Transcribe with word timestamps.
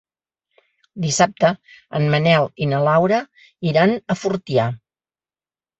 Dissabte 1.03 1.51
en 2.01 2.09
Manel 2.15 2.49
i 2.67 2.71
na 2.73 2.83
Laura 2.89 3.21
iran 3.75 3.97
a 4.17 4.21
Fortià. 4.25 4.71